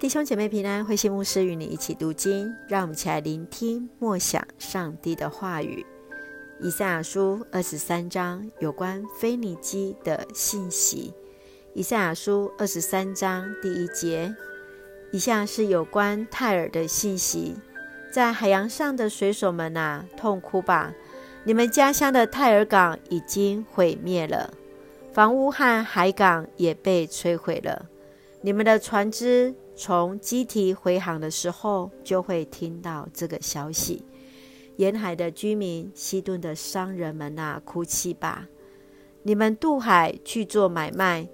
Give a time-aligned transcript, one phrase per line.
[0.00, 5.84] 弟兄姐妹平安，慧馨牧师与你一起读经，让我们一起来聆听默想上帝的话语。
[6.58, 11.12] 以赛亚书二十三章有关腓尼基的信息。
[11.74, 14.34] 以赛亚书二十三章第一节，
[15.12, 17.56] 以下是有关泰尔的信息：
[18.10, 20.94] 在海洋上的水手们啊，痛哭吧！
[21.44, 24.54] 你们家乡的泰尔港已经毁灭了，
[25.12, 27.90] 房屋和海港也被摧毁了。
[28.40, 34.04] 你们的船只从基提回航的时候，就会听到这个消息。
[34.76, 38.46] 沿海的居民、西顿的商人们啊，哭泣吧！
[39.22, 41.26] 你们渡海去做买卖，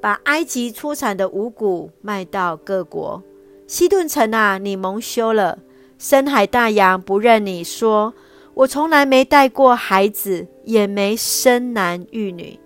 [0.00, 3.22] 把埃及出产的五谷卖到各国。
[3.68, 5.60] 西顿城啊，你蒙羞了！
[5.96, 8.14] 深海大洋不认你说，
[8.54, 12.58] 我从来没带过孩子，也没生男育女。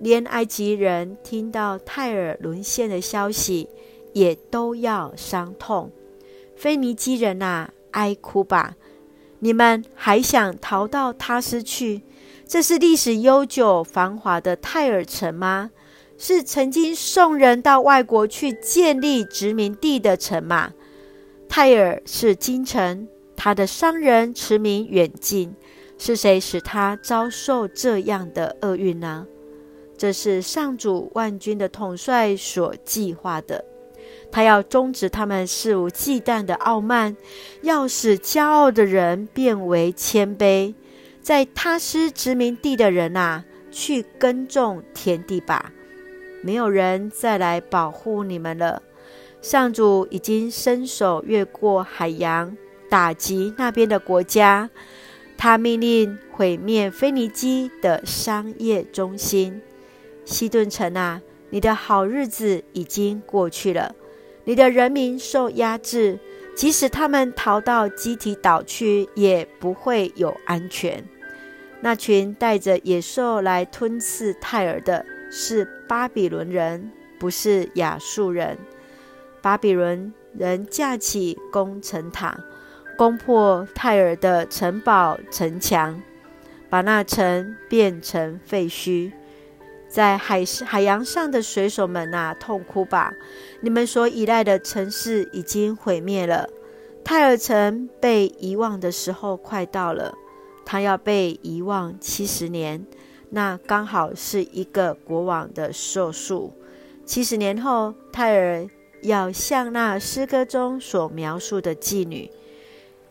[0.00, 3.68] 连埃及人听到泰尔沦陷的消息，
[4.12, 5.90] 也都要伤痛。
[6.56, 8.76] 腓尼基人啊，哀哭吧！
[9.38, 12.02] 你们还想逃到他施去？
[12.46, 15.70] 这是历史悠久、繁华的泰尔城吗？
[16.18, 20.72] 是曾经送人到外国去建立殖民地的城吗？
[21.48, 25.54] 泰尔是京城，他的商人驰名远近。
[25.96, 29.26] 是谁使他遭受这样的厄运呢？
[29.96, 33.64] 这是上主万军的统帅所计划的，
[34.32, 37.16] 他要终止他们肆无忌惮的傲慢，
[37.62, 40.74] 要使骄傲的人变为谦卑。
[41.20, 45.72] 在他施殖民地的人啊，去耕种田地吧，
[46.42, 48.82] 没有人再来保护你们了。
[49.42, 52.56] 上主已经伸手越过海洋，
[52.88, 54.70] 打击那边的国家。
[55.36, 59.62] 他命令毁灭腓尼基的商业中心。
[60.26, 63.94] 西顿城啊，你的好日子已经过去了，
[64.50, 66.18] 你的人民受压制，
[66.56, 71.04] 即使他们逃到基提岛去，也不会有安全。
[71.80, 78.58] 那群带着野兽来吞噬泰尔的，是巴比伦人，不是亚述人。
[79.40, 82.36] 巴比伦人架起攻城塔，
[82.98, 86.02] 攻破泰尔的城堡城墙，
[86.68, 89.12] 把那城变成废墟。
[89.90, 93.12] 在海海洋上的水手们啊，痛哭吧！
[93.60, 96.48] 你们所依赖的城市已经毁灭了。
[97.04, 100.14] 泰尔城被遗忘的时候快到了，
[100.64, 102.86] 他要被遗忘七十年，
[103.30, 106.52] 那刚好是一个国王的寿数。
[107.04, 108.68] 七十年后，泰尔
[109.02, 112.30] 要像那诗歌中所描述的妓女，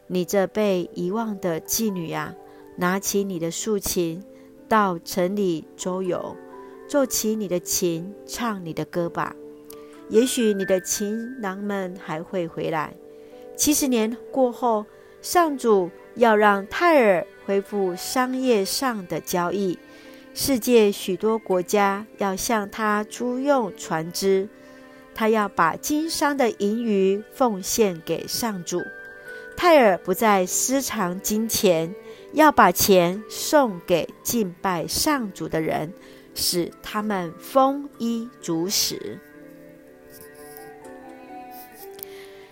[0.07, 4.23] 你这被遗忘的妓女呀、啊，拿起你的竖琴，
[4.69, 6.37] 到城里周游。
[6.89, 9.35] 奏起你的琴，唱你的歌吧。
[10.09, 12.95] 也许你的情郎们还会回来。
[13.55, 14.87] 七十年过后，
[15.21, 19.77] 上主要让泰尔恢复商业上的交易。
[20.33, 24.49] 世界许多国家要向他租用船只，
[25.13, 28.81] 他要把经商的盈余奉献给上主。
[29.55, 31.93] 泰尔不再私藏金钱，
[32.33, 35.93] 要把钱送给敬拜上主的人。
[36.33, 39.19] 使他们丰衣足食。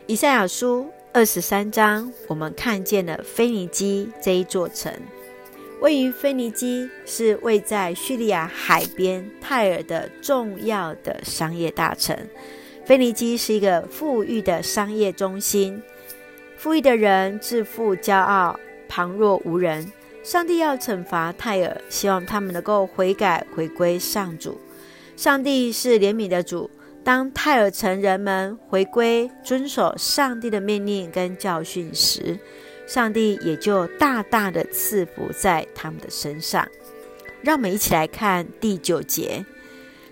[0.05, 4.93] 以赛亚书二十三章，我们看见了腓尼基这一座城。
[5.79, 12.17] 位于腓尼基是位在叙利亚海边泰尔的重要的商业大城。
[12.85, 15.83] 腓尼基是一个富裕的商业中心，
[16.55, 19.91] 富裕的人自负骄傲，旁若无人。
[20.27, 24.59] 上帝要惩罚泰尔，希望他们能够悔改，回归上主。
[25.15, 26.69] 上帝是怜悯的主，
[27.01, 32.37] 当泰尔城人们回归，遵守上帝的命令跟教训时，
[32.85, 36.67] 上帝也就大大的赐福在他们的身上。
[37.41, 39.45] 让我们一起来看第九节，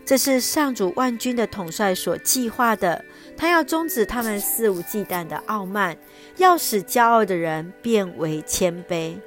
[0.06, 3.04] 这是上主万军的统帅所计划的，
[3.36, 5.98] 他要终止他们肆无忌惮的傲慢，
[6.38, 9.18] 要使骄傲的人变为谦卑。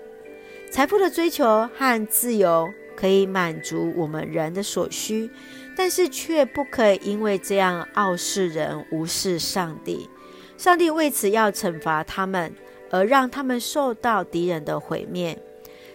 [0.71, 5.29] 财富的追求和自由可以满足我们人的所需，
[5.77, 10.09] 但是却不可以因为这样傲视人、无视上帝。
[10.57, 12.53] 上帝为此要惩罚他们，
[12.91, 15.37] 而让他们受到敌人的毁灭。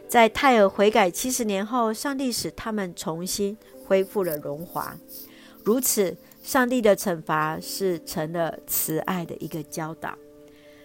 [0.07, 4.95] 在泰尔悔改七十年后，上帝使他们重新恢复了荣华。
[5.63, 10.17] 如此，上帝的惩罚是成了慈爱的一个教导。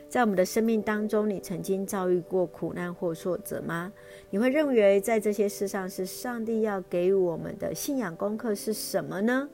[0.08, 3.92] 在我们的生命当中，你曾经遭遇过苦难或挫折吗？
[4.30, 9.48] 你会认为在这些事上是上帝要给予我们的信仰功课是什么呢？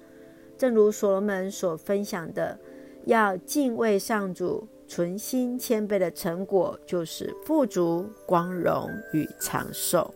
[0.57, 2.57] 正如所罗门所分享的，
[3.07, 10.15] 要敬畏上主，存心谦卑的成果就是富足、光荣与长寿。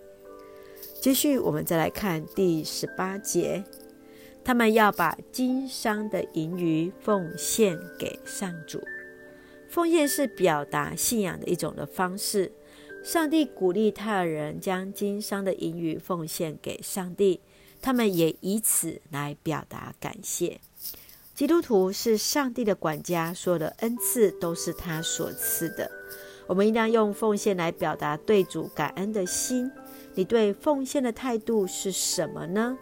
[1.00, 3.64] 继续，我们再来看第十八节，
[4.44, 8.80] 他们要把经商的盈余奉献给上主。
[9.68, 12.52] 奉献是表达信仰的一种的方式。
[13.04, 17.40] 上帝鼓励泰尔人将经商的盈余奉献给上帝，
[17.80, 20.60] 他们也以此来表达感谢。
[21.34, 25.88] 基督徒是上帝的管家，所有的恩赐都是他所赐的。
[26.48, 29.70] 我们应当用奉献来表达对主感恩的心。
[30.14, 32.76] 你对奉献的态度是什么呢？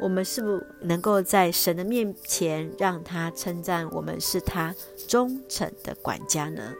[0.00, 4.74] 我们是不能够在神的面前让他称赞我们是他
[5.06, 6.74] 忠诚的管家呢？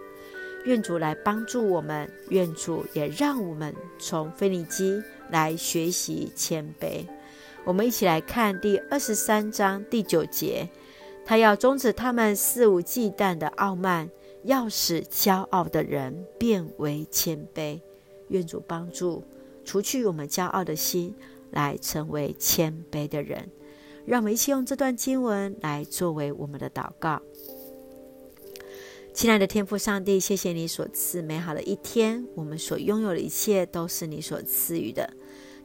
[0.64, 7.06] 愿主来帮助我们，愿主也让我们从腓尼基来学习谦卑。
[7.64, 10.68] 我们一起来看第二十三章第九节，
[11.24, 14.08] 他要终止他们肆无忌惮的傲慢，
[14.44, 17.80] 要使骄傲的人变为谦卑。
[18.28, 19.22] 愿主帮助，
[19.64, 21.14] 除去我们骄傲的心。
[21.52, 23.50] 来成为谦卑的人，
[24.04, 27.22] 让我们一起用这段经文来作为我们的祷告。
[29.14, 35.08] 亲爱的天父上帝，谢谢你所赐美好的一天，我们所拥有的一切都是你所赐予的。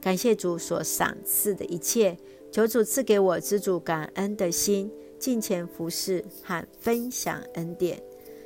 [0.02, 2.18] 感谢主所赏赐的一切，
[2.52, 8.04] 求主赐给我知足感恩的心，敬虔服侍和分享恩典。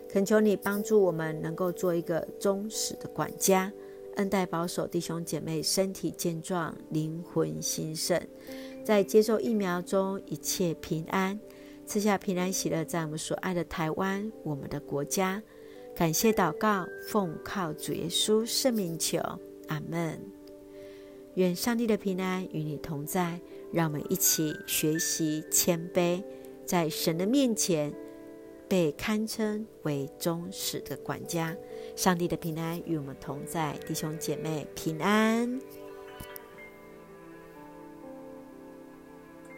[0.08, 3.72] 恳求你帮助我们，能够做一个忠实的管家。
[4.16, 8.22] 恩待保守弟兄姐妹身体健壮，灵魂兴盛，
[8.84, 11.40] 在接受疫苗中一切平安，
[11.86, 15.42] 赐下平安喜乐，在我们所爱的台湾，我们的国家。
[15.96, 19.19] 感谢祷告，奉靠主耶稣圣名求，
[19.68, 20.22] 阿门。
[21.36, 23.40] 愿上帝的平安与你同在，
[23.72, 26.24] 让我们一起学习谦卑，
[26.66, 27.94] 在神的面前。
[28.72, 31.54] 被堪称为忠实的管家，
[31.94, 35.60] 上帝的平安与我们同在，弟兄姐妹平安。